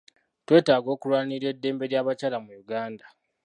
[0.45, 3.05] Twetaaga okulwanirira eddembe ly'abakyala mu Uganda.